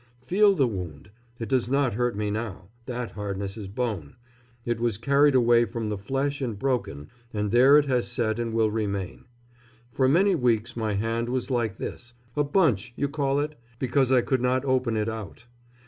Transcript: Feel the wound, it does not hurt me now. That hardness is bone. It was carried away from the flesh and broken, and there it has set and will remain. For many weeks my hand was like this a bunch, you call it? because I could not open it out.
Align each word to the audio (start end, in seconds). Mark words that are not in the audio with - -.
Feel 0.19 0.55
the 0.55 0.65
wound, 0.67 1.11
it 1.37 1.47
does 1.47 1.69
not 1.69 1.93
hurt 1.93 2.17
me 2.17 2.31
now. 2.31 2.69
That 2.87 3.11
hardness 3.11 3.55
is 3.55 3.67
bone. 3.67 4.15
It 4.65 4.79
was 4.79 4.97
carried 4.97 5.35
away 5.35 5.63
from 5.65 5.89
the 5.89 5.97
flesh 5.99 6.41
and 6.41 6.57
broken, 6.57 7.09
and 7.31 7.51
there 7.51 7.77
it 7.77 7.85
has 7.85 8.07
set 8.11 8.39
and 8.39 8.51
will 8.51 8.71
remain. 8.71 9.25
For 9.91 10.09
many 10.09 10.33
weeks 10.33 10.75
my 10.75 10.93
hand 10.93 11.29
was 11.29 11.51
like 11.51 11.77
this 11.77 12.15
a 12.35 12.43
bunch, 12.43 12.93
you 12.95 13.07
call 13.09 13.39
it? 13.39 13.53
because 13.77 14.11
I 14.11 14.21
could 14.21 14.41
not 14.41 14.65
open 14.65 14.97
it 14.97 15.07
out. 15.07 15.45